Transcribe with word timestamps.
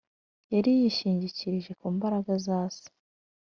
yari 0.53 0.71
yishingikirije 0.79 1.71
ku 1.79 1.87
mbaraga 1.95 2.33
za 2.45 2.59
se 2.75 2.87